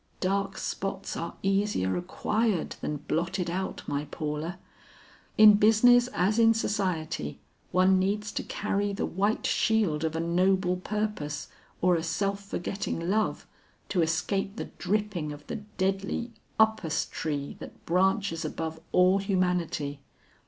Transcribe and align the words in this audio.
Dark 0.19 0.57
spots 0.57 1.15
are 1.15 1.35
easier 1.43 1.95
acquired 1.95 2.71
than 2.81 2.97
blotted 3.07 3.51
out, 3.51 3.83
my 3.85 4.05
Paula. 4.09 4.57
In 5.37 5.53
business 5.53 6.07
as 6.07 6.39
in 6.39 6.55
society, 6.55 7.37
one 7.71 7.99
needs 7.99 8.31
to 8.31 8.41
carry 8.41 8.93
the 8.93 9.05
white 9.05 9.45
shield 9.45 10.03
of 10.03 10.15
a 10.15 10.19
noble 10.19 10.77
purpose 10.77 11.49
or 11.81 11.93
a 11.93 12.01
self 12.01 12.43
forgetting 12.43 13.11
love, 13.11 13.45
to 13.89 14.01
escape 14.01 14.55
the 14.55 14.71
dripping 14.79 15.31
of 15.31 15.45
the 15.45 15.57
deadly 15.77 16.31
upas 16.59 17.05
tree 17.05 17.55
that 17.59 17.85
branches 17.85 18.43
above 18.43 18.79
all 18.91 19.19
humanity. 19.19 19.99